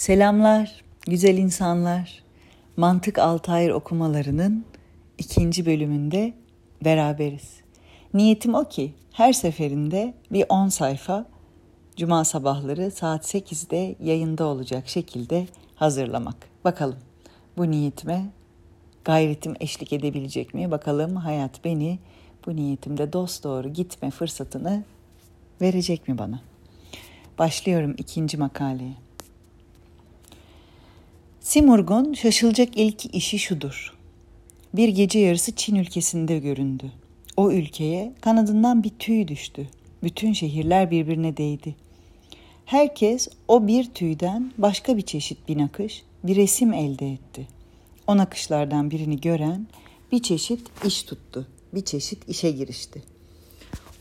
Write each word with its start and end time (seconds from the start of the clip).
Selamlar, 0.00 0.84
güzel 1.06 1.38
insanlar. 1.38 2.22
Mantık 2.76 3.18
Altayır 3.18 3.70
okumalarının 3.70 4.64
ikinci 5.18 5.66
bölümünde 5.66 6.34
beraberiz. 6.84 7.60
Niyetim 8.14 8.54
o 8.54 8.64
ki 8.64 8.94
her 9.12 9.32
seferinde 9.32 10.14
bir 10.32 10.44
10 10.48 10.68
sayfa 10.68 11.26
cuma 11.96 12.24
sabahları 12.24 12.90
saat 12.90 13.34
8'de 13.34 13.96
yayında 14.00 14.44
olacak 14.44 14.88
şekilde 14.88 15.46
hazırlamak. 15.74 16.36
Bakalım 16.64 16.98
bu 17.56 17.70
niyetime 17.70 18.26
gayretim 19.04 19.54
eşlik 19.60 19.92
edebilecek 19.92 20.54
mi? 20.54 20.70
Bakalım 20.70 21.16
hayat 21.16 21.64
beni 21.64 21.98
bu 22.46 22.56
niyetimde 22.56 23.12
dost 23.12 23.44
doğru 23.44 23.68
gitme 23.68 24.10
fırsatını 24.10 24.84
verecek 25.60 26.08
mi 26.08 26.18
bana? 26.18 26.40
Başlıyorum 27.38 27.94
ikinci 27.98 28.36
makaleye. 28.36 29.09
Simurg'un 31.50 32.14
şaşılacak 32.14 32.68
ilk 32.76 33.14
işi 33.14 33.38
şudur. 33.38 33.94
Bir 34.74 34.88
gece 34.88 35.18
yarısı 35.18 35.54
Çin 35.54 35.74
ülkesinde 35.74 36.38
göründü. 36.38 36.92
O 37.36 37.50
ülkeye 37.50 38.12
kanadından 38.20 38.82
bir 38.84 38.90
tüy 38.98 39.28
düştü. 39.28 39.68
Bütün 40.02 40.32
şehirler 40.32 40.90
birbirine 40.90 41.36
değdi. 41.36 41.74
Herkes 42.64 43.28
o 43.48 43.66
bir 43.66 43.84
tüyden 43.84 44.52
başka 44.58 44.96
bir 44.96 45.02
çeşit 45.02 45.48
bir 45.48 45.58
nakış, 45.58 46.02
bir 46.24 46.36
resim 46.36 46.72
elde 46.72 47.12
etti. 47.12 47.48
O 48.06 48.16
nakışlardan 48.16 48.90
birini 48.90 49.20
gören 49.20 49.66
bir 50.12 50.22
çeşit 50.22 50.60
iş 50.86 51.02
tuttu, 51.02 51.46
bir 51.74 51.84
çeşit 51.84 52.28
işe 52.28 52.50
girişti. 52.50 53.02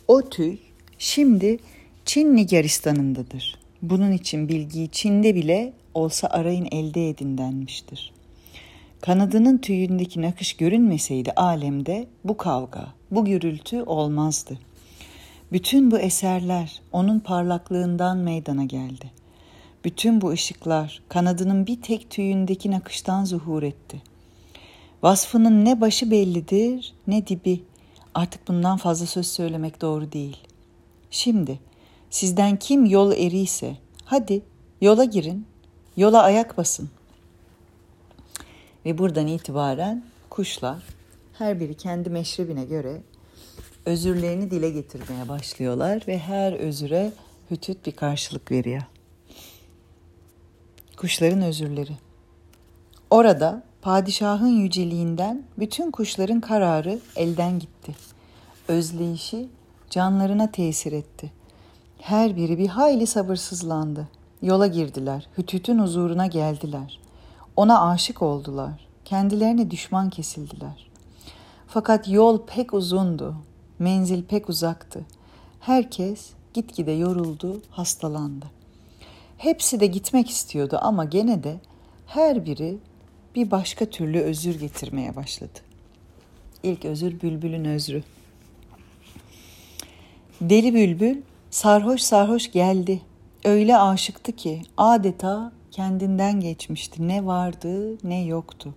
O 0.08 0.30
tüy 0.30 0.58
şimdi 0.98 1.60
Çin 2.06 2.36
Nigeristan'ındadır. 2.36 3.60
Bunun 3.82 4.12
için 4.12 4.50
bilgiyi 4.50 4.90
Çin'de 4.90 5.36
bile 5.36 5.74
olsa 5.94 6.28
arayın 6.28 6.68
elde 6.72 7.10
edin 7.10 7.38
denmiştir. 7.38 8.12
Kanadının 9.02 9.58
tüyündeki 9.58 10.22
nakış 10.22 10.54
görünmeseydi 10.54 11.32
alemde 11.32 12.08
bu 12.24 12.38
kavga, 12.38 12.88
bu 13.12 13.26
gürültü 13.26 13.82
olmazdı. 13.82 14.60
Bütün 15.52 15.92
bu 15.92 16.00
eserler 16.00 16.82
onun 16.92 17.20
parlaklığından 17.20 18.18
meydana 18.18 18.64
geldi. 18.64 19.12
Bütün 19.86 20.22
bu 20.22 20.30
ışıklar 20.30 21.02
kanadının 21.10 21.68
bir 21.68 21.82
tek 21.82 22.10
tüyündeki 22.10 22.72
nakıştan 22.72 23.26
zuhur 23.26 23.64
etti. 23.64 24.02
Vasfının 25.04 25.66
ne 25.66 25.82
başı 25.82 26.12
bellidir 26.12 26.94
ne 27.08 27.28
dibi. 27.28 27.64
Artık 28.14 28.48
bundan 28.48 28.78
fazla 28.78 29.06
söz 29.06 29.28
söylemek 29.28 29.82
doğru 29.82 30.12
değil. 30.12 30.38
Şimdi 31.12 31.60
sizden 32.10 32.60
kim 32.60 32.86
yol 32.86 33.12
eriyse 33.12 33.76
hadi 34.06 34.42
yola 34.82 35.04
girin, 35.04 35.46
yola 36.00 36.24
ayak 36.24 36.58
basın. 36.58 36.90
Ve 38.86 38.98
buradan 38.98 39.28
itibaren 39.28 40.04
kuşlar 40.30 40.84
her 41.38 41.60
biri 41.60 41.78
kendi 41.78 42.10
meşrebine 42.10 42.66
göre 42.66 43.02
özürlerini 43.86 44.52
dile 44.52 44.70
getirmeye 44.70 45.30
başlıyorlar 45.30 46.04
ve 46.08 46.20
her 46.20 46.54
özüre 46.54 47.12
hütüt 47.52 47.86
bir 47.86 47.92
karşılık 47.92 48.52
veriyor. 48.52 48.82
Kuşların 50.98 51.42
özürleri. 51.42 51.98
Orada 53.10 53.64
padişahın 53.82 54.48
yüceliğinden 54.48 55.44
bütün 55.60 55.92
kuşların 55.92 56.42
kararı 56.42 57.00
elden 57.16 57.60
gitti. 57.60 57.96
Özleyişi 58.68 59.50
canlarına 59.90 60.52
tesir 60.52 60.92
etti. 60.92 61.32
Her 62.02 62.36
biri 62.36 62.58
bir 62.58 62.68
hayli 62.68 63.08
sabırsızlandı. 63.08 64.08
Yola 64.42 64.68
girdiler, 64.68 65.28
Hütüt'ün 65.38 65.80
huzuruna 65.80 66.28
geldiler. 66.28 67.00
Ona 67.56 67.90
aşık 67.90 68.22
oldular, 68.22 68.88
kendilerine 69.06 69.72
düşman 69.72 70.10
kesildiler. 70.10 70.90
Fakat 71.68 72.08
yol 72.08 72.46
pek 72.46 72.74
uzundu, 72.74 73.36
menzil 73.80 74.24
pek 74.24 74.50
uzaktı. 74.50 75.06
Herkes 75.60 76.30
gitgide 76.54 76.92
yoruldu, 76.92 77.62
hastalandı. 77.70 78.46
Hepsi 79.38 79.80
de 79.80 79.88
gitmek 79.88 80.30
istiyordu 80.30 80.80
ama 80.82 81.06
gene 81.06 81.44
de 81.44 81.60
her 82.08 82.46
biri 82.46 82.78
bir 83.36 83.52
başka 83.52 83.86
türlü 83.86 84.20
özür 84.20 84.60
getirmeye 84.60 85.16
başladı. 85.16 85.60
İlk 86.64 86.86
özür 86.86 87.22
bülbülün 87.22 87.66
özrü. 87.66 88.04
Deli 90.42 90.74
bülbül 90.74 91.22
sarhoş 91.52 92.02
sarhoş 92.02 92.52
geldi. 92.52 93.02
Öyle 93.46 93.78
aşıktı 93.78 94.32
ki 94.32 94.62
adeta 94.78 95.52
kendinden 95.72 96.40
geçmişti. 96.40 97.08
Ne 97.08 97.26
vardı 97.26 97.98
ne 98.04 98.24
yoktu. 98.24 98.74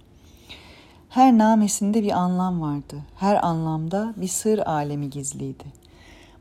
Her 1.08 1.38
namesinde 1.38 2.02
bir 2.02 2.10
anlam 2.10 2.60
vardı. 2.60 2.96
Her 3.16 3.46
anlamda 3.46 4.14
bir 4.16 4.28
sır 4.28 4.58
alemi 4.58 5.10
gizliydi. 5.10 5.64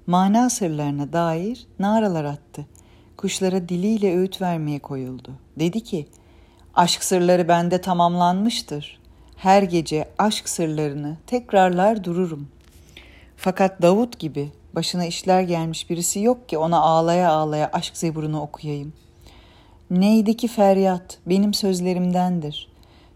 Mana 0.08 0.50
sırlarına 0.50 1.14
dair 1.14 1.68
naralar 1.80 2.24
attı. 2.24 2.66
Kuşlara 3.18 3.70
diliyle 3.70 4.18
öğüt 4.18 4.42
vermeye 4.42 4.80
koyuldu. 4.80 5.32
Dedi 5.60 5.84
ki, 5.84 6.08
aşk 6.76 7.04
sırları 7.04 7.48
bende 7.48 7.82
tamamlanmıştır. 7.82 9.00
Her 9.36 9.64
gece 9.64 10.10
aşk 10.18 10.50
sırlarını 10.50 11.18
tekrarlar 11.28 12.04
dururum. 12.04 12.48
Fakat 13.38 13.82
Davut 13.82 14.20
gibi 14.20 14.52
başına 14.76 15.06
işler 15.06 15.42
gelmiş 15.42 15.90
birisi 15.90 16.20
yok 16.20 16.50
ki 16.50 16.58
ona 16.58 16.80
ağlaya 16.80 17.32
ağlaya 17.32 17.70
aşk 17.74 17.98
zeburunu 17.98 18.42
okuyayım. 18.42 18.94
Neydeki 19.92 20.48
feryat 20.48 21.18
benim 21.26 21.54
sözlerimdendir. 21.54 22.72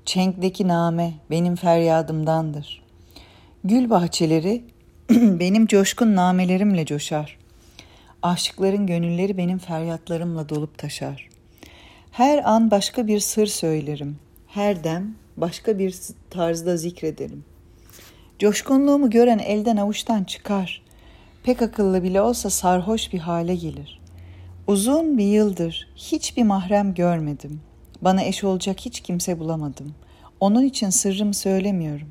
Çenk'deki 0.05 0.67
name 0.67 1.13
benim 1.29 1.55
feryadımdandır. 1.55 2.81
Gül 3.63 3.89
bahçeleri 3.89 4.63
benim 5.09 5.67
coşkun 5.67 6.15
namelerimle 6.15 6.85
coşar. 6.85 7.37
Aşıkların 8.21 8.87
gönülleri 8.87 9.37
benim 9.37 9.57
feryatlarımla 9.57 10.49
dolup 10.49 10.77
taşar. 10.77 11.29
Her 12.11 12.49
an 12.49 12.71
başka 12.71 13.07
bir 13.07 13.19
sır 13.19 13.47
söylerim. 13.47 14.17
Her 14.47 14.83
dem 14.83 15.15
başka 15.37 15.79
bir 15.79 15.95
tarzda 16.29 16.77
zikrederim. 16.77 17.45
Coşkunluğumu 18.39 19.09
gören 19.09 19.39
elden 19.39 19.77
avuçtan 19.77 20.23
çıkar. 20.23 20.84
Pek 21.45 21.61
akıllı 21.61 22.03
bile 22.03 22.21
olsa 22.21 22.49
sarhoş 22.49 23.13
bir 23.13 23.19
hale 23.19 23.55
gelir. 23.55 24.01
Uzun 24.67 25.17
bir 25.17 25.25
yıldır 25.25 25.87
hiçbir 25.95 26.43
mahrem 26.43 26.93
görmedim. 26.93 27.61
Bana 28.01 28.23
eş 28.23 28.43
olacak 28.43 28.79
hiç 28.79 28.99
kimse 28.99 29.39
bulamadım. 29.39 29.95
Onun 30.39 30.63
için 30.63 30.89
sırrımı 30.89 31.33
söylemiyorum. 31.33 32.07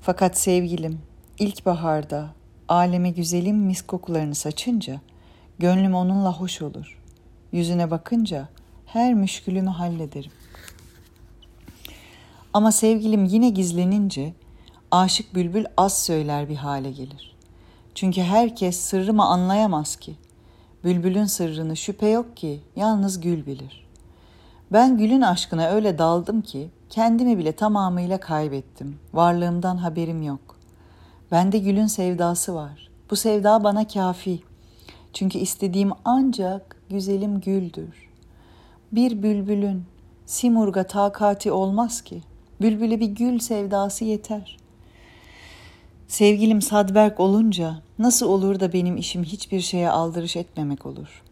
Fakat 0.00 0.38
sevgilim 0.38 1.00
ilkbaharda 1.38 2.34
aleme 2.68 3.10
güzelim 3.10 3.56
mis 3.56 3.82
kokularını 3.82 4.34
saçınca 4.34 5.00
gönlüm 5.58 5.94
onunla 5.94 6.40
hoş 6.40 6.62
olur. 6.62 6.98
Yüzüne 7.52 7.90
bakınca 7.90 8.48
her 8.86 9.14
müşkülümü 9.14 9.70
hallederim. 9.70 10.32
Ama 12.52 12.72
sevgilim 12.72 13.24
yine 13.24 13.50
gizlenince 13.50 14.34
aşık 14.90 15.34
bülbül 15.34 15.64
az 15.76 16.04
söyler 16.04 16.48
bir 16.48 16.56
hale 16.56 16.90
gelir. 16.90 17.31
Çünkü 17.94 18.22
herkes 18.22 18.80
sırrımı 18.80 19.24
anlayamaz 19.24 19.96
ki. 19.96 20.14
Bülbülün 20.84 21.24
sırrını 21.24 21.76
şüphe 21.76 22.08
yok 22.08 22.36
ki 22.36 22.60
yalnız 22.76 23.20
gül 23.20 23.46
bilir. 23.46 23.86
Ben 24.72 24.98
gülün 24.98 25.20
aşkına 25.20 25.68
öyle 25.68 25.98
daldım 25.98 26.42
ki 26.42 26.70
kendimi 26.90 27.38
bile 27.38 27.52
tamamıyla 27.52 28.20
kaybettim. 28.20 28.98
Varlığımdan 29.12 29.76
haberim 29.76 30.22
yok. 30.22 30.56
Bende 31.30 31.58
gülün 31.58 31.86
sevdası 31.86 32.54
var. 32.54 32.90
Bu 33.10 33.16
sevda 33.16 33.64
bana 33.64 33.86
kafi. 33.86 34.42
Çünkü 35.12 35.38
istediğim 35.38 35.90
ancak 36.04 36.76
güzelim 36.90 37.40
güldür. 37.40 38.10
Bir 38.92 39.22
bülbülün 39.22 39.84
simurga 40.26 40.86
takati 40.86 41.52
olmaz 41.52 42.02
ki. 42.02 42.22
Bülbüle 42.60 43.00
bir 43.00 43.06
gül 43.06 43.38
sevdası 43.38 44.04
yeter. 44.04 44.56
Sevgilim 46.12 46.62
Sadberk 46.62 47.20
olunca 47.20 47.82
nasıl 47.98 48.26
olur 48.26 48.60
da 48.60 48.72
benim 48.72 48.96
işim 48.96 49.24
hiçbir 49.24 49.60
şeye 49.60 49.90
aldırış 49.90 50.36
etmemek 50.36 50.86
olur. 50.86 51.22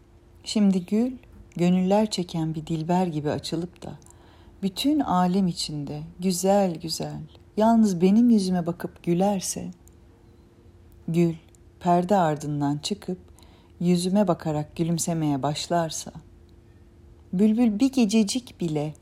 Şimdi 0.43 0.85
gül, 0.85 1.11
gönüller 1.55 2.09
çeken 2.09 2.55
bir 2.55 2.67
dilber 2.67 3.07
gibi 3.07 3.29
açılıp 3.29 3.83
da 3.83 3.91
bütün 4.63 4.99
alem 4.99 5.47
içinde 5.47 6.01
güzel 6.19 6.75
güzel 6.75 7.21
yalnız 7.57 8.01
benim 8.01 8.29
yüzüme 8.29 8.65
bakıp 8.65 9.03
gülerse 9.03 9.71
gül 11.07 11.33
perde 11.79 12.15
ardından 12.15 12.77
çıkıp 12.77 13.19
yüzüme 13.79 14.27
bakarak 14.27 14.75
gülümsemeye 14.75 15.43
başlarsa 15.43 16.11
bülbül 17.33 17.79
bir 17.79 17.91
gececik 17.91 18.61
bile 18.61 18.93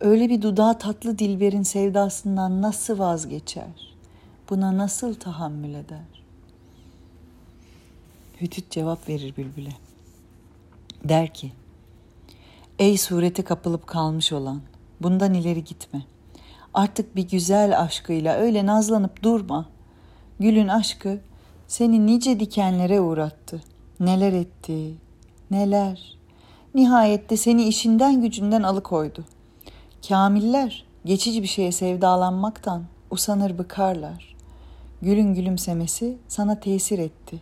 öyle 0.00 0.28
bir 0.28 0.42
dudağı 0.42 0.78
tatlı 0.78 1.18
dilberin 1.18 1.62
sevdasından 1.62 2.62
nasıl 2.62 2.98
vazgeçer? 2.98 3.97
Buna 4.50 4.76
nasıl 4.76 5.14
tahammül 5.14 5.74
eder? 5.74 6.24
Hütüt 8.40 8.70
cevap 8.70 9.08
verir 9.08 9.36
bülbüle. 9.36 9.72
Der 11.04 11.34
ki, 11.34 11.52
Ey 12.78 12.98
surete 12.98 13.42
kapılıp 13.42 13.86
kalmış 13.86 14.32
olan, 14.32 14.60
bundan 15.00 15.34
ileri 15.34 15.64
gitme. 15.64 16.02
Artık 16.74 17.16
bir 17.16 17.28
güzel 17.28 17.80
aşkıyla 17.80 18.36
öyle 18.36 18.66
nazlanıp 18.66 19.22
durma. 19.22 19.66
Gülün 20.40 20.68
aşkı 20.68 21.20
seni 21.66 22.06
nice 22.06 22.40
dikenlere 22.40 23.00
uğrattı. 23.00 23.62
Neler 24.00 24.32
etti, 24.32 24.94
neler. 25.50 26.18
Nihayette 26.74 27.36
seni 27.36 27.64
işinden 27.64 28.22
gücünden 28.22 28.62
alıkoydu. 28.62 29.24
Kamiller 30.08 30.84
geçici 31.04 31.42
bir 31.42 31.48
şeye 31.48 31.72
sevdalanmaktan 31.72 32.84
usanır 33.10 33.58
bıkarlar. 33.58 34.37
Gülün 35.02 35.34
gülümsemesi 35.34 36.18
sana 36.28 36.60
tesir 36.60 36.98
etti. 36.98 37.40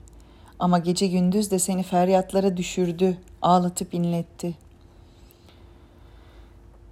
Ama 0.58 0.78
gece 0.78 1.06
gündüz 1.06 1.50
de 1.50 1.58
seni 1.58 1.82
feryatlara 1.82 2.56
düşürdü, 2.56 3.18
ağlatıp 3.42 3.94
inletti. 3.94 4.54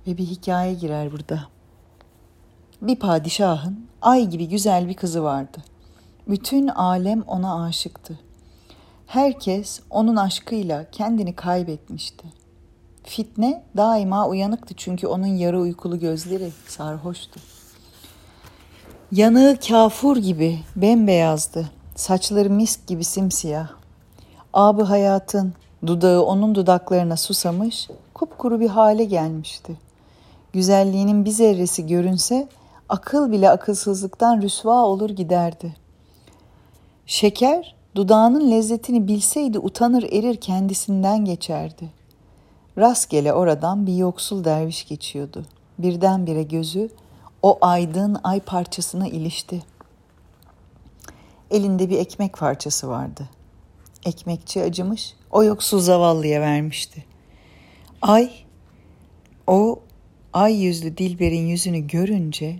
Ve 0.06 0.19
bir 0.19 0.26
hikaye 0.26 0.75
girer 0.75 1.12
burada. 1.12 1.49
Bir 2.82 2.96
padişahın 2.96 3.87
ay 4.02 4.26
gibi 4.26 4.49
güzel 4.49 4.88
bir 4.88 4.94
kızı 4.94 5.22
vardı. 5.22 5.58
Bütün 6.28 6.69
alem 6.69 7.22
ona 7.22 7.64
aşıktı. 7.64 8.19
Herkes 9.06 9.81
onun 9.90 10.16
aşkıyla 10.16 10.90
kendini 10.90 11.37
kaybetmişti. 11.37 12.26
Fitne 13.02 13.64
daima 13.76 14.28
uyanıktı 14.28 14.75
çünkü 14.76 15.06
onun 15.06 15.26
yarı 15.26 15.61
uykulu 15.61 15.99
gözleri 16.00 16.50
sarhoştu. 16.66 17.40
Yanığı 19.14 19.56
kafur 19.69 20.16
gibi 20.16 20.58
bembeyazdı. 20.76 21.70
Saçları 21.96 22.50
misk 22.50 22.87
gibi 22.87 23.05
simsiyah. 23.05 23.69
Abı 24.52 24.82
hayatın 24.82 25.52
dudağı 25.87 26.22
onun 26.22 26.55
dudaklarına 26.55 27.16
susamış, 27.16 27.88
kupkuru 28.14 28.61
bir 28.61 28.69
hale 28.69 29.05
gelmişti. 29.05 29.76
Güzelliğinin 30.52 31.25
bir 31.25 31.31
zerresi 31.31 31.87
görünse 31.87 32.49
akıl 32.88 33.32
bile 33.32 33.50
akılsızlıktan 33.50 34.43
rüsva 34.43 34.84
olur 34.84 35.11
giderdi. 35.11 35.76
Şeker 37.06 37.75
dudağının 37.94 38.50
lezzetini 38.50 39.08
bilseydi 39.08 39.58
utanır 39.58 40.02
erir 40.02 40.37
kendisinden 40.37 41.25
geçerdi. 41.25 41.90
Rastgele 42.78 43.32
oradan 43.32 43.87
bir 43.87 43.94
yoksul 43.94 44.44
derviş 44.44 44.88
geçiyordu. 44.88 45.44
Birdenbire 45.78 46.43
gözü 46.43 46.90
o 47.44 47.58
aydın 47.61 48.17
ay 48.25 48.41
parçasına 48.41 49.08
ilişti. 49.08 49.62
Elinde 51.50 51.91
bir 51.91 51.99
ekmek 51.99 52.38
parçası 52.38 52.88
vardı. 52.88 53.29
Ekmekçi 54.06 54.62
acımış, 54.62 55.14
o 55.31 55.44
yoksul 55.44 55.81
zavallıya 55.81 56.41
vermişti. 56.41 57.05
Ay, 58.02 58.31
o 59.46 59.82
ay 60.32 60.55
yüzlü 60.55 60.96
Dilber'in 60.96 61.46
yüzünü 61.46 61.87
görünce 61.87 62.56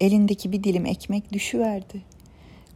elindeki 0.00 0.52
bir 0.52 0.64
dilim 0.64 0.86
ekmek 0.86 1.32
düşüverdi. 1.32 2.02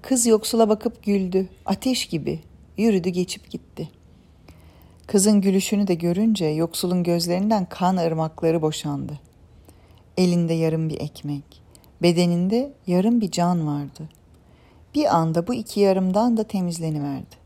Kız 0.02 0.26
yoksula 0.26 0.68
bakıp 0.68 1.04
güldü, 1.04 1.48
ateş 1.66 2.06
gibi, 2.06 2.40
yürüdü 2.76 3.08
geçip 3.08 3.50
gitti. 3.50 3.88
Kızın 5.06 5.40
gülüşünü 5.40 5.86
de 5.86 5.94
görünce 5.94 6.46
yoksulun 6.46 7.02
gözlerinden 7.02 7.64
kan 7.64 7.96
ırmakları 7.96 8.62
boşandı. 8.62 9.29
Elinde 10.20 10.54
yarım 10.54 10.88
bir 10.88 11.00
ekmek, 11.00 11.62
bedeninde 12.02 12.72
yarım 12.86 13.20
bir 13.20 13.30
can 13.30 13.66
vardı. 13.66 14.08
Bir 14.94 15.16
anda 15.16 15.46
bu 15.46 15.54
iki 15.54 15.80
yarımdan 15.80 16.36
da 16.36 16.44
temizleniverdi. 16.44 17.36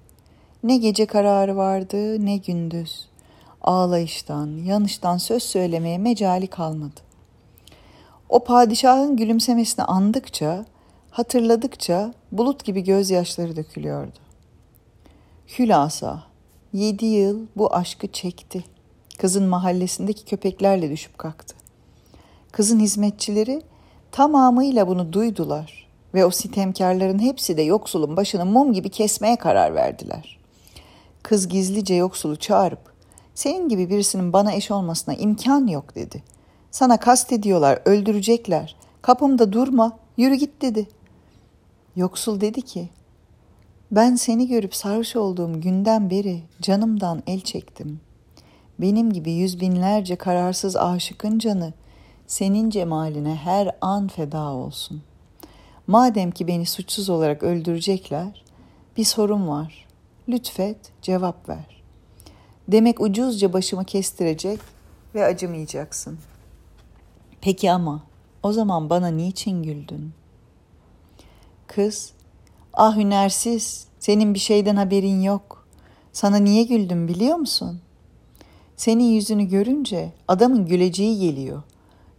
Ne 0.63 0.77
gece 0.77 1.07
kararı 1.07 1.57
vardı 1.57 2.27
ne 2.27 2.37
gündüz. 2.37 3.09
Ağlayıştan, 3.61 4.47
yanıştan 4.47 5.17
söz 5.17 5.43
söylemeye 5.43 5.99
mecali 5.99 6.47
kalmadı. 6.47 7.01
O 8.29 8.45
padişahın 8.45 9.17
gülümsemesini 9.17 9.85
andıkça, 9.85 10.65
hatırladıkça 11.11 12.15
bulut 12.33 12.65
gibi 12.65 12.85
gözyaşları 12.85 13.57
dökülüyordu. 13.57 14.19
Hülasa, 15.59 16.25
yedi 16.73 17.07
yıl 17.07 17.47
bu 17.57 17.75
aşkı 17.75 18.07
çekti. 18.13 18.65
Kızın 19.19 19.45
mahallesindeki 19.45 20.25
köpeklerle 20.25 20.91
düşüp 20.91 21.19
kalktı. 21.19 21.54
Kızın 22.55 22.81
hizmetçileri 22.81 23.63
tamamıyla 24.13 24.89
bunu 24.89 25.13
duydular 25.13 25.89
ve 26.15 26.25
o 26.25 26.31
sitemkarların 26.31 27.19
hepsi 27.19 27.57
de 27.57 27.63
yoksulun 27.63 28.17
başını 28.17 28.47
mum 28.47 28.73
gibi 28.73 28.89
kesmeye 28.89 29.37
karar 29.37 29.75
verdiler. 29.75 30.39
Kız 31.23 31.49
gizlice 31.49 31.95
yoksulu 31.95 32.37
çağırıp 32.37 32.79
senin 33.35 33.69
gibi 33.69 33.91
birisinin 33.91 34.33
bana 34.33 34.53
eş 34.53 34.71
olmasına 34.71 35.15
imkan 35.15 35.67
yok 35.67 35.95
dedi. 35.95 36.23
Sana 36.71 36.97
kast 36.97 37.33
ediyorlar, 37.33 37.79
öldürecekler. 37.85 38.77
Kapımda 39.03 39.53
durma, 39.53 39.99
yürü 40.17 40.35
git 40.35 40.63
dedi. 40.63 40.89
Yoksul 41.97 42.41
dedi 42.41 42.63
ki, 42.63 42.89
ben 43.91 44.15
seni 44.15 44.49
görüp 44.49 44.75
sarhoş 44.75 45.17
olduğum 45.17 45.61
günden 45.61 46.11
beri 46.11 46.43
canımdan 46.61 47.23
el 47.27 47.41
çektim. 47.41 48.01
Benim 48.79 49.13
gibi 49.13 49.33
yüz 49.33 49.61
binlerce 49.61 50.17
kararsız 50.17 50.77
aşıkın 50.77 51.39
canı 51.39 51.73
senin 52.27 52.71
cemaline 52.71 53.35
her 53.35 53.77
an 53.81 54.09
feda 54.09 54.53
olsun. 54.53 55.03
Madem 55.87 56.31
ki 56.31 56.47
beni 56.47 56.67
suçsuz 56.67 57.11
olarak 57.11 57.43
öldürecekler, 57.43 58.45
bir 58.97 59.05
sorun 59.05 59.49
var. 59.49 59.87
Lütfet, 60.29 60.77
cevap 61.03 61.49
ver. 61.49 61.83
Demek 62.69 63.01
ucuzca 63.01 63.53
başımı 63.53 63.85
kestirecek 63.85 64.61
ve 65.15 65.25
acımayacaksın. 65.25 66.19
Peki 67.41 67.73
ama 67.73 68.03
o 68.43 68.53
zaman 68.53 68.91
bana 68.91 69.09
niçin 69.09 69.63
güldün? 69.63 70.13
Kız, 71.67 72.13
ah 72.73 72.97
hünersiz, 72.97 73.87
senin 74.01 74.35
bir 74.35 74.39
şeyden 74.39 74.77
haberin 74.77 75.21
yok. 75.21 75.67
Sana 76.13 76.37
niye 76.37 76.63
güldüm 76.63 77.09
biliyor 77.09 77.37
musun? 77.37 77.81
Senin 78.77 79.05
yüzünü 79.05 79.45
görünce 79.45 80.13
adamın 80.29 80.67
güleceği 80.67 81.21
geliyor. 81.21 81.63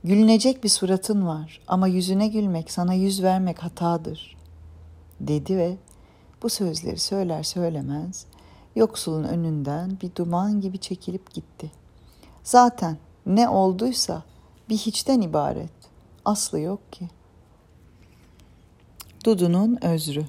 Gülünecek 0.06 0.64
bir 0.64 0.70
suratın 0.70 1.28
var 1.28 1.62
ama 1.68 1.88
yüzüne 1.88 2.28
gülmek, 2.28 2.72
sana 2.72 2.94
yüz 2.94 3.24
vermek 3.24 3.64
hatadır." 3.64 4.38
dedi 5.20 5.58
ve 5.58 5.78
bu 6.44 6.50
sözleri 6.50 7.00
söyler 7.00 7.44
söylemez 7.44 8.26
yoksulun 8.76 9.24
önünden 9.24 9.98
bir 10.02 10.16
duman 10.16 10.62
gibi 10.62 10.78
çekilip 10.78 11.34
gitti. 11.34 11.72
Zaten 12.44 12.98
ne 13.26 13.50
olduysa 13.50 14.24
bir 14.70 14.78
hiçten 14.78 15.22
ibaret. 15.22 15.72
Aslı 16.26 16.60
yok 16.60 16.94
ki. 16.94 17.10
Dudu'nun 19.26 19.86
özrü. 19.86 20.26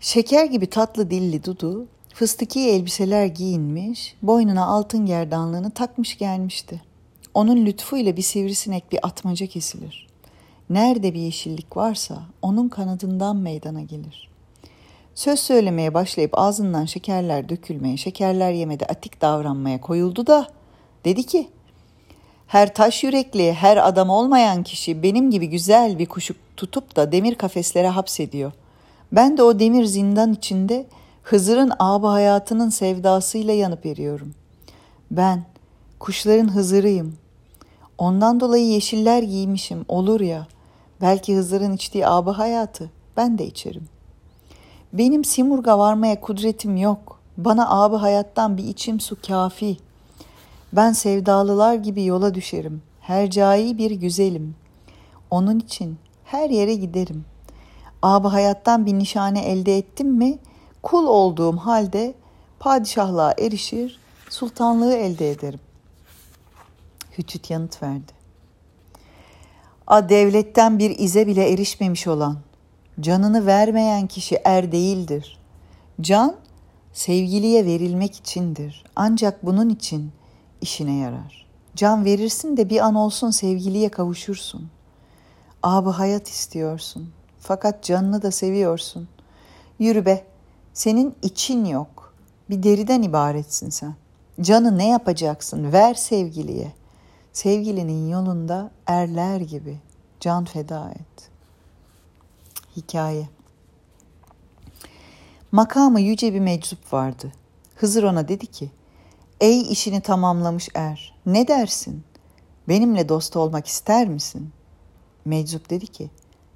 Şeker 0.00 0.44
gibi 0.44 0.70
tatlı 0.70 1.10
dilli 1.10 1.44
Dudu, 1.44 1.86
fıstıki 2.14 2.60
elbiseler 2.60 3.26
giyinmiş, 3.26 4.16
boynuna 4.22 4.66
altın 4.66 5.06
gerdanlığını 5.06 5.70
takmış 5.70 6.18
gelmişti. 6.18 6.93
Onun 7.34 7.66
lütfuyla 7.66 8.16
bir 8.16 8.22
sivrisinek 8.22 8.92
bir 8.92 9.06
atmaca 9.06 9.46
kesilir. 9.46 10.06
Nerede 10.70 11.14
bir 11.14 11.20
yeşillik 11.20 11.76
varsa 11.76 12.22
onun 12.42 12.68
kanadından 12.68 13.36
meydana 13.36 13.82
gelir. 13.82 14.28
Söz 15.14 15.40
söylemeye 15.40 15.94
başlayıp 15.94 16.38
ağzından 16.38 16.84
şekerler 16.84 17.48
dökülmeye, 17.48 17.96
şekerler 17.96 18.52
yemede 18.52 18.86
atik 18.86 19.20
davranmaya 19.20 19.80
koyuldu 19.80 20.26
da 20.26 20.48
dedi 21.04 21.22
ki 21.22 21.48
her 22.46 22.74
taş 22.74 23.04
yürekli, 23.04 23.52
her 23.52 23.88
adam 23.88 24.10
olmayan 24.10 24.62
kişi 24.62 25.02
benim 25.02 25.30
gibi 25.30 25.46
güzel 25.46 25.98
bir 25.98 26.06
kuşu 26.06 26.34
tutup 26.56 26.96
da 26.96 27.12
demir 27.12 27.34
kafeslere 27.34 27.88
hapsediyor. 27.88 28.52
Ben 29.12 29.36
de 29.36 29.42
o 29.42 29.58
demir 29.58 29.84
zindan 29.84 30.32
içinde 30.32 30.86
Hızır'ın 31.22 31.72
ağabey 31.78 32.10
hayatının 32.10 32.68
sevdasıyla 32.68 33.54
yanıp 33.54 33.86
eriyorum. 33.86 34.34
Ben 35.10 35.44
kuşların 35.98 36.54
Hızır'ıyım. 36.54 37.23
Ondan 37.98 38.40
dolayı 38.40 38.66
yeşiller 38.66 39.22
giymişim 39.22 39.84
olur 39.88 40.20
ya. 40.20 40.46
Belki 41.00 41.36
Hızır'ın 41.36 41.72
içtiği 41.72 42.06
ağabey 42.06 42.32
hayatı 42.32 42.90
ben 43.16 43.38
de 43.38 43.46
içerim. 43.46 43.88
Benim 44.92 45.24
Simurg'a 45.24 45.78
varmaya 45.78 46.20
kudretim 46.20 46.76
yok. 46.76 47.20
Bana 47.36 47.70
ağabey 47.70 47.98
hayattan 47.98 48.56
bir 48.56 48.64
içim 48.64 49.00
su 49.00 49.16
kafi. 49.26 49.76
Ben 50.72 50.92
sevdalılar 50.92 51.74
gibi 51.74 52.04
yola 52.04 52.34
düşerim. 52.34 52.82
Hercai 53.00 53.78
bir 53.78 53.90
güzelim. 53.90 54.54
Onun 55.30 55.58
için 55.58 55.98
her 56.24 56.50
yere 56.50 56.74
giderim. 56.74 57.24
Ağabey 58.02 58.30
hayattan 58.30 58.86
bir 58.86 58.94
nişane 58.94 59.44
elde 59.44 59.78
ettim 59.78 60.08
mi, 60.08 60.38
kul 60.82 61.06
olduğum 61.06 61.56
halde 61.56 62.14
padişahlığa 62.58 63.34
erişir, 63.38 63.98
sultanlığı 64.30 64.94
elde 64.94 65.30
ederim. 65.30 65.60
Hütüt 67.18 67.50
yanıt 67.50 67.82
verdi. 67.82 68.12
A 69.86 70.08
devletten 70.08 70.78
bir 70.78 70.98
ize 70.98 71.26
bile 71.26 71.52
erişmemiş 71.52 72.06
olan, 72.06 72.38
canını 73.00 73.46
vermeyen 73.46 74.06
kişi 74.06 74.40
er 74.44 74.72
değildir. 74.72 75.38
Can 76.00 76.36
sevgiliye 76.92 77.66
verilmek 77.66 78.16
içindir. 78.16 78.84
Ancak 78.96 79.46
bunun 79.46 79.68
için 79.68 80.12
işine 80.60 80.96
yarar. 80.96 81.46
Can 81.76 82.04
verirsin 82.04 82.56
de 82.56 82.70
bir 82.70 82.80
an 82.80 82.94
olsun 82.94 83.30
sevgiliye 83.30 83.88
kavuşursun. 83.88 84.70
Abı 85.62 85.90
hayat 85.90 86.28
istiyorsun. 86.28 87.12
Fakat 87.40 87.84
canını 87.84 88.22
da 88.22 88.30
seviyorsun. 88.30 89.08
Yürü 89.78 90.06
be, 90.06 90.24
senin 90.72 91.14
için 91.22 91.64
yok. 91.64 92.14
Bir 92.50 92.62
deriden 92.62 93.02
ibaretsin 93.02 93.70
sen. 93.70 93.94
Canı 94.40 94.78
ne 94.78 94.88
yapacaksın? 94.88 95.72
Ver 95.72 95.94
sevgiliye. 95.94 96.72
Sevgilinin 97.34 98.08
yolunda 98.08 98.70
erler 98.86 99.40
gibi 99.40 99.78
can 100.20 100.44
feda 100.44 100.90
et. 100.90 101.30
Hikaye 102.76 103.28
Makamı 105.52 106.00
yüce 106.00 106.34
bir 106.34 106.40
meczup 106.40 106.92
vardı. 106.92 107.32
Hızır 107.76 108.02
ona 108.02 108.28
dedi 108.28 108.46
ki, 108.46 108.70
Ey 109.40 109.72
işini 109.72 110.00
tamamlamış 110.00 110.68
er, 110.74 111.14
ne 111.26 111.48
dersin? 111.48 112.04
Benimle 112.68 113.08
dost 113.08 113.36
olmak 113.36 113.66
ister 113.66 114.08
misin? 114.08 114.52
Meczup 115.24 115.70
dedi 115.70 115.86
ki, 115.86 116.10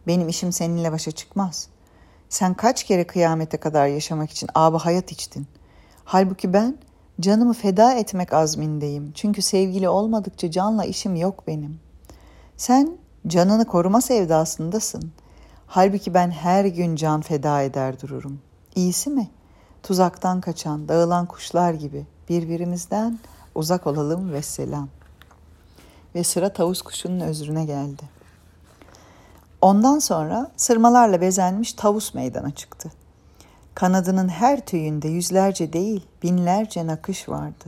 benim 0.07 0.29
işim 0.29 0.53
seninle 0.53 0.93
başa 0.93 1.11
çıkmaz. 1.11 1.69
Sen 2.29 2.55
kaç 2.55 2.85
kere 2.85 3.07
kıyamete 3.07 3.57
kadar 3.57 3.87
yaşamak 3.87 4.31
için 4.31 4.49
abı 4.55 4.77
hayat 4.77 5.13
içtin. 5.13 5.47
Halbuki 6.05 6.53
ben 6.53 6.79
canımı 7.21 7.53
feda 7.53 7.93
etmek 7.93 8.33
azmindeyim. 8.33 9.13
Çünkü 9.15 9.43
sevgili 9.43 9.89
olmadıkça 9.89 10.51
canla 10.51 10.85
işim 10.85 11.17
yok 11.17 11.47
benim. 11.47 11.81
Sen 12.57 12.99
canını 13.27 13.65
koruma 13.65 14.01
sevdasındasın. 14.01 15.13
Halbuki 15.67 16.15
ben 16.15 16.31
her 16.31 16.65
gün 16.65 16.97
can 16.97 17.21
feda 17.21 17.63
eder 17.63 18.01
dururum. 18.01 18.41
İyisi 18.75 19.11
mi? 19.11 19.31
Tuzaktan 19.83 20.41
kaçan, 20.41 20.89
dağılan 20.89 21.27
kuşlar 21.27 21.75
gibi 21.75 22.07
birbirimizden 22.29 23.19
uzak 23.55 23.87
olalım 23.87 24.33
ve 24.33 24.43
selam. 24.43 24.89
Ve 26.15 26.25
sıra 26.25 26.53
tavus 26.53 26.83
kuşunun 26.83 27.21
özrüne 27.21 27.65
geldi. 27.65 28.03
Ondan 29.61 29.99
sonra 29.99 30.51
sırmalarla 30.57 31.21
bezenmiş 31.21 31.73
tavus 31.73 32.15
meydana 32.15 32.51
çıktı. 32.51 32.93
Kanadının 33.79 34.29
her 34.29 34.67
tüyünde 34.67 35.09
yüzlerce 35.09 35.73
değil 35.73 36.07
binlerce 36.23 36.87
nakış 36.87 37.29
vardı. 37.29 37.65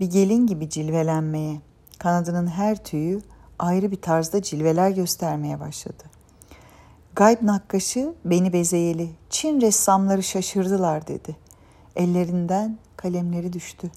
Bir 0.00 0.10
gelin 0.10 0.46
gibi 0.46 0.70
cilvelenmeye, 0.70 1.60
kanadının 1.98 2.46
her 2.46 2.84
tüyü 2.84 3.22
ayrı 3.58 3.90
bir 3.90 4.00
tarzda 4.02 4.42
cilveler 4.42 4.90
göstermeye 4.90 5.60
başladı. 5.60 6.02
Gayb 7.16 7.38
nakkaşı 7.42 8.14
beni 8.24 8.52
bezeyeli, 8.52 9.10
Çin 9.30 9.60
ressamları 9.60 10.22
şaşırdılar 10.22 11.06
dedi. 11.06 11.36
Ellerinden 11.96 12.78
kalemleri 12.96 13.52
düştü. 13.52 13.90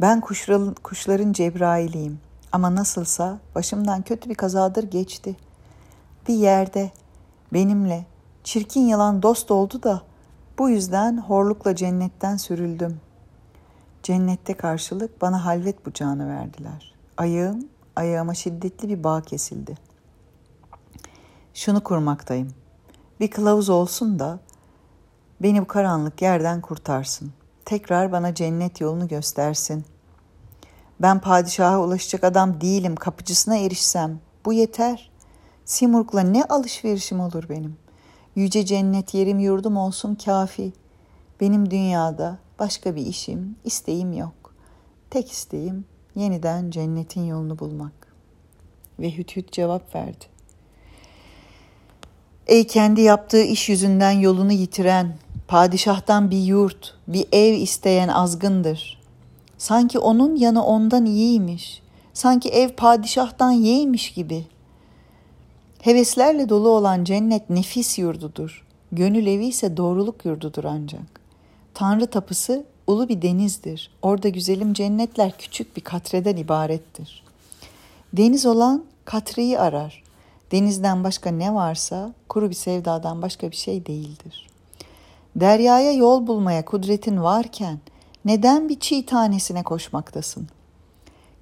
Ben 0.00 0.20
kuşların, 0.20 0.74
kuşların 0.82 1.32
Cebrail'iyim 1.32 2.18
ama 2.52 2.74
nasılsa 2.74 3.38
başımdan 3.54 4.02
kötü 4.02 4.30
bir 4.30 4.34
kazadır 4.34 4.90
geçti. 4.90 5.36
Bir 6.28 6.34
yerde 6.34 6.90
benimle 7.52 8.06
çirkin 8.44 8.86
yalan 8.86 9.22
dost 9.22 9.50
oldu 9.50 9.82
da 9.82 10.02
bu 10.58 10.70
yüzden 10.70 11.18
horlukla 11.18 11.74
cennetten 11.76 12.36
sürüldüm. 12.36 13.00
Cennette 14.02 14.54
karşılık 14.54 15.22
bana 15.22 15.44
halvet 15.44 15.86
bıçağını 15.86 16.28
verdiler. 16.28 16.94
Ayağım, 17.16 17.68
ayağıma 17.96 18.34
şiddetli 18.34 18.88
bir 18.88 19.04
bağ 19.04 19.22
kesildi. 19.22 19.74
Şunu 21.54 21.84
kurmaktayım. 21.84 22.48
Bir 23.20 23.30
kılavuz 23.30 23.68
olsun 23.68 24.18
da 24.18 24.38
beni 25.42 25.62
bu 25.62 25.66
karanlık 25.66 26.22
yerden 26.22 26.60
kurtarsın. 26.60 27.32
Tekrar 27.64 28.12
bana 28.12 28.34
cennet 28.34 28.80
yolunu 28.80 29.08
göstersin. 29.08 29.84
Ben 31.00 31.20
padişaha 31.20 31.80
ulaşacak 31.80 32.24
adam 32.24 32.60
değilim. 32.60 32.96
Kapıcısına 32.96 33.56
erişsem 33.56 34.18
bu 34.44 34.52
yeter. 34.52 35.10
Simurg'la 35.64 36.20
ne 36.20 36.44
alışverişim 36.44 37.20
olur 37.20 37.48
benim. 37.48 37.76
Yüce 38.36 38.66
cennet 38.66 39.14
yerim 39.14 39.38
yurdum 39.38 39.76
olsun 39.76 40.14
kafi. 40.14 40.72
Benim 41.40 41.70
dünyada 41.70 42.38
başka 42.58 42.96
bir 42.96 43.06
işim, 43.06 43.56
isteğim 43.64 44.12
yok. 44.12 44.54
Tek 45.10 45.32
isteğim 45.32 45.84
yeniden 46.14 46.70
cennetin 46.70 47.24
yolunu 47.24 47.58
bulmak. 47.58 47.92
Ve 49.00 49.10
Hüt 49.10 49.36
Hüt 49.36 49.52
cevap 49.52 49.94
verdi. 49.94 50.24
Ey 52.46 52.66
kendi 52.66 53.00
yaptığı 53.00 53.42
iş 53.42 53.68
yüzünden 53.68 54.10
yolunu 54.10 54.52
yitiren, 54.52 55.16
padişahtan 55.48 56.30
bir 56.30 56.42
yurt, 56.42 56.94
bir 57.08 57.26
ev 57.32 57.54
isteyen 57.54 58.08
azgındır. 58.08 59.00
Sanki 59.58 59.98
onun 59.98 60.36
yanı 60.36 60.64
ondan 60.64 61.06
iyiymiş. 61.06 61.82
Sanki 62.12 62.48
ev 62.48 62.68
padişahtan 62.68 63.50
yeğmiş 63.50 64.12
gibi.'' 64.12 64.55
Heveslerle 65.86 66.48
dolu 66.48 66.68
olan 66.68 67.04
cennet 67.04 67.50
nefis 67.50 67.98
yurdudur. 67.98 68.66
Gönül 68.92 69.26
evi 69.26 69.46
ise 69.46 69.76
doğruluk 69.76 70.24
yurdudur 70.24 70.64
ancak. 70.64 71.20
Tanrı 71.74 72.06
tapısı 72.06 72.64
ulu 72.86 73.08
bir 73.08 73.22
denizdir. 73.22 73.90
Orada 74.02 74.28
güzelim 74.28 74.72
cennetler 74.72 75.32
küçük 75.38 75.76
bir 75.76 75.80
katreden 75.80 76.36
ibarettir. 76.36 77.24
Deniz 78.12 78.46
olan 78.46 78.84
katreyi 79.04 79.58
arar. 79.58 80.02
Denizden 80.52 81.04
başka 81.04 81.30
ne 81.30 81.54
varsa 81.54 82.14
kuru 82.28 82.50
bir 82.50 82.54
sevdadan 82.54 83.22
başka 83.22 83.50
bir 83.50 83.56
şey 83.56 83.86
değildir. 83.86 84.46
Deryaya 85.36 85.92
yol 85.92 86.26
bulmaya 86.26 86.64
kudretin 86.64 87.22
varken 87.22 87.78
neden 88.24 88.68
bir 88.68 88.80
çiğ 88.80 89.06
tanesine 89.06 89.62
koşmaktasın? 89.62 90.48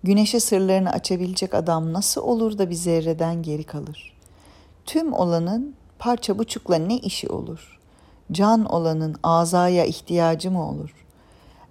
Güneşe 0.02 0.40
sırlarını 0.40 0.90
açabilecek 0.90 1.54
adam 1.54 1.92
nasıl 1.92 2.22
olur 2.22 2.58
da 2.58 2.70
bir 2.70 2.74
zerreden 2.74 3.42
geri 3.42 3.64
kalır? 3.64 4.13
Tüm 4.86 5.12
olanın 5.12 5.74
parça 5.98 6.38
buçukla 6.38 6.76
ne 6.76 6.98
işi 6.98 7.28
olur? 7.28 7.80
Can 8.32 8.64
olanın 8.64 9.16
azaya 9.22 9.84
ihtiyacı 9.84 10.50
mı 10.50 10.68
olur? 10.68 10.94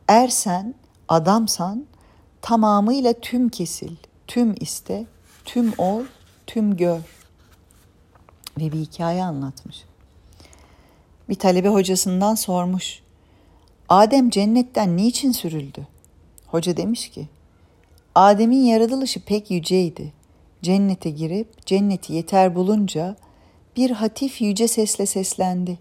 Ersen, 0.08 0.75
adamsan 1.08 1.86
tamamıyla 2.41 3.13
tüm 3.13 3.50
kesil, 3.50 3.96
tüm 4.27 4.55
iste, 4.60 5.05
tüm 5.46 5.74
ol, 5.77 6.03
tüm 6.48 6.77
gör. 6.77 7.00
Ve 8.58 8.72
bir 8.72 8.79
hikaye 8.79 9.24
anlatmış. 9.24 9.84
Bir 11.29 11.36
talebe 11.36 11.70
hocasından 11.70 12.36
sormuş. 12.36 13.03
Adem 13.89 14.29
cennetten 14.29 14.98
niçin 14.98 15.32
sürüldü? 15.32 15.88
Hoca 16.48 16.77
demiş 16.77 17.10
ki, 17.10 17.27
Adem'in 18.15 18.63
yaratılışı 18.63 19.25
pek 19.25 19.51
yüceydi. 19.51 20.13
Cennete 20.63 21.10
girip 21.10 21.65
cenneti 21.65 22.13
yeter 22.13 22.55
bulunca 22.55 23.15
bir 23.75 23.91
hatif 23.91 24.41
yüce 24.41 24.67
sesle 24.67 25.05
seslendi. 25.05 25.79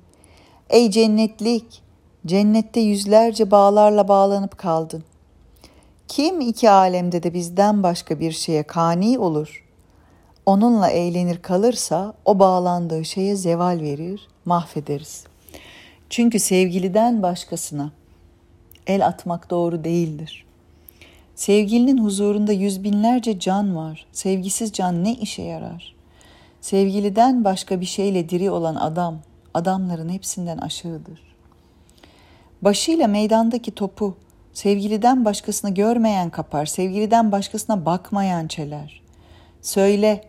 Ey 0.70 0.90
cennetlik, 0.90 1.82
cennette 2.26 2.80
yüzlerce 2.80 3.50
bağlarla 3.50 4.08
bağlanıp 4.08 4.58
kaldın. 4.58 5.04
Kim 6.08 6.40
iki 6.40 6.70
alemde 6.70 7.22
de 7.22 7.34
bizden 7.34 7.82
başka 7.82 8.20
bir 8.20 8.32
şeye 8.32 8.62
kani 8.62 9.18
olur? 9.18 9.64
Onunla 10.46 10.90
eğlenir 10.90 11.42
kalırsa 11.42 12.14
o 12.24 12.38
bağlandığı 12.38 13.04
şeye 13.04 13.36
zeval 13.36 13.80
verir, 13.80 14.28
mahvederiz. 14.44 15.24
Çünkü 16.10 16.38
sevgiliden 16.38 17.22
başkasına 17.22 17.92
el 18.86 19.06
atmak 19.06 19.50
doğru 19.50 19.84
değildir.'' 19.84 20.51
Sevgilinin 21.34 22.04
huzurunda 22.04 22.52
yüz 22.52 22.84
binlerce 22.84 23.38
can 23.38 23.76
var. 23.76 24.06
Sevgisiz 24.12 24.72
can 24.72 25.04
ne 25.04 25.14
işe 25.14 25.42
yarar? 25.42 25.94
Sevgiliden 26.60 27.44
başka 27.44 27.80
bir 27.80 27.86
şeyle 27.86 28.28
diri 28.28 28.50
olan 28.50 28.74
adam, 28.74 29.18
adamların 29.54 30.08
hepsinden 30.08 30.58
aşağıdır. 30.58 31.20
Başıyla 32.62 33.06
meydandaki 33.06 33.70
topu, 33.70 34.16
sevgiliden 34.52 35.24
başkasını 35.24 35.74
görmeyen 35.74 36.30
kapar, 36.30 36.66
sevgiliden 36.66 37.32
başkasına 37.32 37.86
bakmayan 37.86 38.46
çeler. 38.46 39.02
Söyle, 39.62 40.24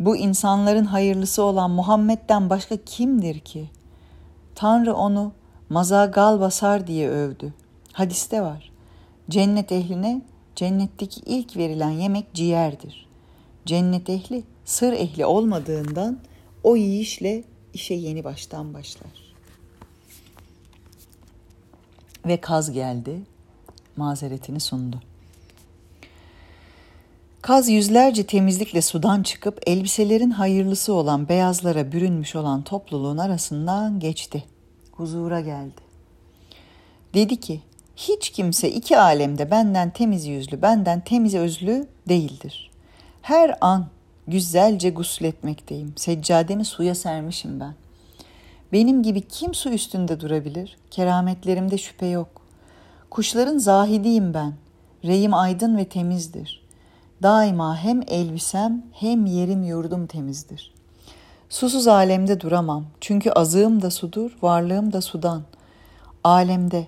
bu 0.00 0.16
insanların 0.16 0.84
hayırlısı 0.84 1.42
olan 1.42 1.70
Muhammed'den 1.70 2.50
başka 2.50 2.76
kimdir 2.76 3.38
ki? 3.38 3.70
Tanrı 4.54 4.94
onu 4.94 5.32
mazagal 5.68 6.40
basar 6.40 6.86
diye 6.86 7.08
övdü. 7.08 7.54
Hadiste 7.92 8.42
var. 8.42 8.70
Cennet 9.30 9.72
ehline 9.72 10.20
Cennetteki 10.56 11.20
ilk 11.26 11.56
verilen 11.56 11.90
yemek 11.90 12.34
ciğerdir. 12.34 13.06
Cennet 13.66 14.10
ehli 14.10 14.44
sır 14.64 14.92
ehli 14.92 15.26
olmadığından 15.26 16.18
o 16.62 16.76
yiyişle 16.76 17.44
işe 17.74 17.94
yeni 17.94 18.24
baştan 18.24 18.74
başlar. 18.74 19.34
Ve 22.26 22.40
kaz 22.40 22.72
geldi, 22.72 23.20
mazeretini 23.96 24.60
sundu. 24.60 25.00
Kaz 27.42 27.68
yüzlerce 27.68 28.26
temizlikle 28.26 28.82
sudan 28.82 29.22
çıkıp 29.22 29.60
elbiselerin 29.66 30.30
hayırlısı 30.30 30.92
olan 30.92 31.28
beyazlara 31.28 31.92
bürünmüş 31.92 32.36
olan 32.36 32.62
topluluğun 32.62 33.18
arasından 33.18 34.00
geçti. 34.00 34.44
Huzura 34.92 35.40
geldi. 35.40 35.80
Dedi 37.14 37.40
ki, 37.40 37.60
Hiç 37.96 38.30
kimse 38.30 38.70
iki 38.70 38.98
alemde 38.98 39.50
benden 39.50 39.90
temiz 39.90 40.26
yüzlü, 40.26 40.62
benden 40.62 41.00
temiz 41.00 41.34
özlü 41.34 41.86
değildir. 42.08 42.70
Her 43.22 43.58
an 43.60 43.86
güzelce 44.28 44.90
gusletmekteyim. 44.90 45.92
Seccademi 45.96 46.64
suya 46.64 46.94
sermişim 46.94 47.60
ben. 47.60 47.74
Benim 48.72 49.02
gibi 49.02 49.20
kim 49.20 49.54
su 49.54 49.70
üstünde 49.70 50.20
durabilir? 50.20 50.76
Kerametlerimde 50.90 51.78
şüphe 51.78 52.06
yok. 52.06 52.28
Kuşların 53.10 53.58
zahidiyim 53.58 54.34
ben. 54.34 54.54
Reyim 55.04 55.34
aydın 55.34 55.76
ve 55.76 55.84
temizdir. 55.84 56.62
Daima 57.22 57.76
hem 57.76 58.02
elbisem 58.08 58.82
hem 58.92 59.26
yerim 59.26 59.62
yurdum 59.62 60.06
temizdir. 60.06 60.74
Susuz 61.48 61.88
alemde 61.88 62.40
duramam. 62.40 62.84
Çünkü 63.00 63.30
azığım 63.30 63.82
da 63.82 63.90
sudur, 63.90 64.36
varlığım 64.42 64.92
da 64.92 65.00
sudan. 65.00 65.42
Alemde 66.24 66.86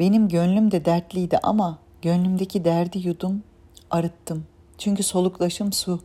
benim 0.00 0.28
gönlüm 0.28 0.70
de 0.70 0.84
dertliydi 0.84 1.38
ama 1.42 1.78
gönlümdeki 2.02 2.64
derdi 2.64 3.06
yudum, 3.08 3.42
arıttım. 3.90 4.46
Çünkü 4.78 5.02
soluklaşım 5.02 5.72
su. 5.72 6.00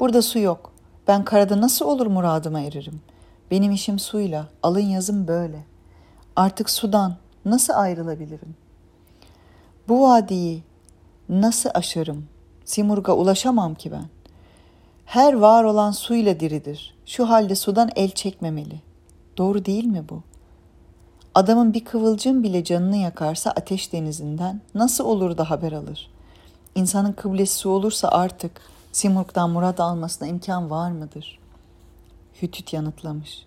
Burada 0.00 0.22
su 0.22 0.38
yok. 0.38 0.72
Ben 1.08 1.24
karada 1.24 1.60
nasıl 1.60 1.86
olur 1.86 2.06
muradıma 2.06 2.60
eririm? 2.60 3.00
Benim 3.50 3.72
işim 3.72 3.98
suyla, 3.98 4.48
alın 4.62 4.80
yazım 4.80 5.28
böyle. 5.28 5.64
Artık 6.36 6.70
sudan 6.70 7.16
nasıl 7.44 7.72
ayrılabilirim? 7.72 8.56
Bu 9.88 10.02
vadiyi 10.02 10.62
nasıl 11.28 11.70
aşarım? 11.74 12.28
Simurg'a 12.64 13.12
ulaşamam 13.12 13.74
ki 13.74 13.92
ben. 13.92 14.04
Her 15.04 15.34
var 15.34 15.64
olan 15.64 15.90
suyla 15.90 16.40
diridir. 16.40 16.94
Şu 17.06 17.28
halde 17.28 17.54
sudan 17.54 17.90
el 17.96 18.10
çekmemeli. 18.10 18.80
Doğru 19.36 19.64
değil 19.64 19.84
mi 19.84 20.04
bu? 20.08 20.22
Adamın 21.36 21.74
bir 21.74 21.84
kıvılcım 21.84 22.42
bile 22.42 22.64
canını 22.64 22.96
yakarsa 22.96 23.50
ateş 23.50 23.92
denizinden 23.92 24.60
nasıl 24.74 25.04
olur 25.04 25.38
da 25.38 25.50
haber 25.50 25.72
alır? 25.72 26.10
İnsanın 26.74 27.12
kıblesi 27.12 27.54
su 27.54 27.70
olursa 27.70 28.08
artık 28.08 28.60
Simurg'dan 28.92 29.50
murad 29.50 29.78
almasına 29.78 30.28
imkan 30.28 30.70
var 30.70 30.90
mıdır? 30.90 31.38
Hütüt 32.42 32.72
yanıtlamış. 32.72 33.46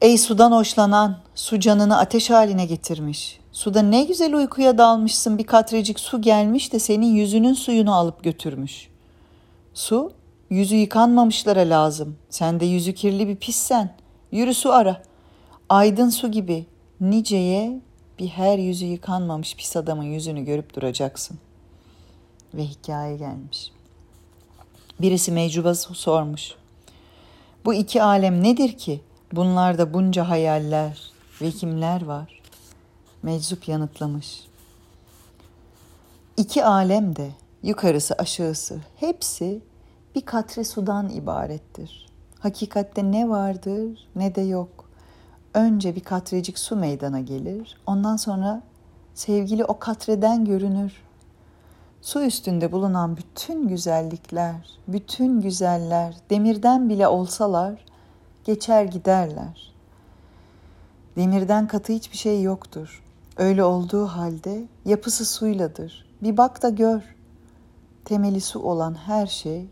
Ey 0.00 0.18
sudan 0.18 0.52
hoşlanan, 0.52 1.18
su 1.34 1.60
canını 1.60 1.98
ateş 1.98 2.30
haline 2.30 2.66
getirmiş. 2.66 3.40
Suda 3.52 3.82
ne 3.82 4.04
güzel 4.04 4.34
uykuya 4.34 4.78
dalmışsın 4.78 5.38
bir 5.38 5.46
katrecik 5.46 6.00
su 6.00 6.22
gelmiş 6.22 6.72
de 6.72 6.78
senin 6.78 7.14
yüzünün 7.14 7.54
suyunu 7.54 7.94
alıp 7.94 8.24
götürmüş. 8.24 8.88
Su, 9.74 10.12
yüzü 10.50 10.76
yıkanmamışlara 10.76 11.60
lazım. 11.60 12.16
Sen 12.30 12.60
de 12.60 12.66
yüzü 12.66 12.94
kirli 12.94 13.28
bir 13.28 13.36
pissen. 13.36 13.94
Yürü 14.32 14.54
su 14.54 14.72
ara. 14.72 15.09
Aydın 15.70 16.08
su 16.08 16.30
gibi 16.30 16.66
niceye 17.00 17.80
bir 18.18 18.28
her 18.28 18.58
yüzü 18.58 18.86
yıkanmamış 18.86 19.56
pis 19.56 19.76
adamın 19.76 20.02
yüzünü 20.02 20.44
görüp 20.44 20.74
duracaksın. 20.74 21.38
Ve 22.54 22.64
hikaye 22.64 23.16
gelmiş. 23.16 23.72
Birisi 25.00 25.32
meczuba 25.32 25.74
sormuş. 25.74 26.54
Bu 27.64 27.74
iki 27.74 28.02
alem 28.02 28.42
nedir 28.42 28.78
ki? 28.78 29.00
Bunlarda 29.32 29.94
bunca 29.94 30.28
hayaller 30.28 31.12
ve 31.42 31.50
kimler 31.50 32.04
var? 32.04 32.42
Meczup 33.22 33.68
yanıtlamış. 33.68 34.40
İki 36.36 36.64
alem 36.64 37.16
de 37.16 37.30
yukarısı 37.62 38.14
aşağısı 38.14 38.80
hepsi 38.96 39.60
bir 40.14 40.20
katre 40.20 40.64
sudan 40.64 41.08
ibarettir. 41.08 42.06
Hakikatte 42.38 43.12
ne 43.12 43.28
vardır 43.28 44.08
ne 44.16 44.34
de 44.34 44.40
yok. 44.40 44.79
Önce 45.54 45.96
bir 45.96 46.00
katrecik 46.00 46.58
su 46.58 46.76
meydana 46.76 47.20
gelir, 47.20 47.76
ondan 47.86 48.16
sonra 48.16 48.62
sevgili 49.14 49.64
o 49.64 49.78
katreden 49.78 50.44
görünür. 50.44 50.92
Su 52.02 52.22
üstünde 52.22 52.72
bulunan 52.72 53.16
bütün 53.16 53.68
güzellikler, 53.68 54.78
bütün 54.88 55.40
güzeller 55.40 56.16
demirden 56.30 56.88
bile 56.88 57.08
olsalar 57.08 57.84
geçer 58.44 58.84
giderler. 58.84 59.72
Demirden 61.16 61.66
katı 61.66 61.92
hiçbir 61.92 62.16
şey 62.16 62.42
yoktur. 62.42 63.02
Öyle 63.36 63.64
olduğu 63.64 64.06
halde 64.06 64.64
yapısı 64.84 65.26
suyladır. 65.26 66.06
Bir 66.22 66.36
bak 66.36 66.62
da 66.62 66.68
gör. 66.68 67.16
Temeli 68.04 68.40
su 68.40 68.60
olan 68.60 68.94
her 68.94 69.26
şey 69.26 69.66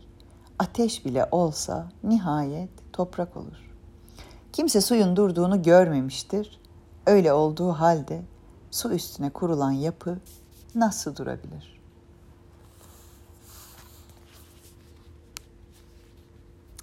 ateş 0.59 1.05
bile 1.05 1.25
olsa 1.31 1.87
nihayet 2.03 2.69
toprak 2.93 3.37
olur. 3.37 3.68
Kimse 4.59 4.81
suyun 4.81 5.15
durduğunu 5.15 5.63
görmemiştir. 5.63 6.59
Öyle 7.05 7.33
olduğu 7.33 7.71
halde 7.71 8.21
su 8.71 8.91
üstüne 8.91 9.29
kurulan 9.29 9.71
yapı 9.71 10.19
nasıl 10.75 11.15
durabilir? 11.15 11.79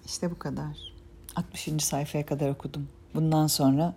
İşte 0.05 0.31
bu 0.31 0.39
kadar. 0.39 0.93
60. 1.37 1.85
sayfaya 1.85 2.27
kadar 2.27 2.51
okudum. 2.51 2.89
Bundan 3.15 3.47
sonra 3.47 3.95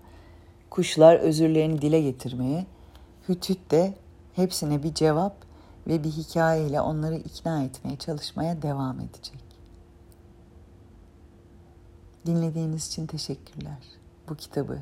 kuşlar 0.69 1.15
özürlerini 1.15 1.81
dile 1.81 2.01
getirmeye, 2.01 2.65
Hütüt 3.29 3.71
de 3.71 3.93
hepsine 4.35 4.83
bir 4.83 4.93
cevap 4.93 5.35
ve 5.87 6.03
bir 6.03 6.11
hikayeyle 6.11 6.81
onları 6.81 7.15
ikna 7.15 7.63
etmeye 7.63 7.97
çalışmaya 7.97 8.61
devam 8.61 8.99
edecek. 8.99 9.48
Dinlediğiniz 12.29 12.87
için 12.87 13.07
teşekkürler. 13.07 13.77
Bu 14.29 14.35
kitabı 14.35 14.79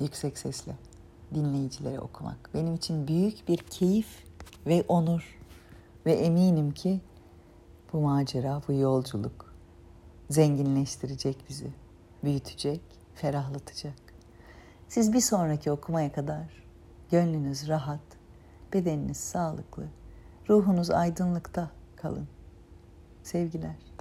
yüksek 0.00 0.38
sesle 0.38 0.76
dinleyicilere 1.34 2.00
okumak 2.00 2.50
benim 2.54 2.74
için 2.74 3.08
büyük 3.08 3.48
bir 3.48 3.56
keyif 3.56 4.24
ve 4.66 4.84
onur 4.88 5.38
ve 6.06 6.12
eminim 6.12 6.70
ki 6.70 7.00
bu 7.92 8.00
macera, 8.00 8.62
bu 8.68 8.72
yolculuk 8.72 9.54
zenginleştirecek 10.30 11.44
bizi, 11.48 11.70
büyütecek, 12.24 12.80
ferahlatacak. 13.14 13.94
Siz 14.88 15.12
bir 15.12 15.20
sonraki 15.20 15.70
okumaya 15.70 16.12
kadar 16.12 16.64
gönlünüz 17.10 17.68
rahat, 17.68 18.00
bedeniniz 18.72 19.16
sağlıklı, 19.16 19.84
ruhunuz 20.48 20.90
aydınlıkta 20.90 21.70
kalın. 21.96 22.28
Sevgiler. 23.22 23.91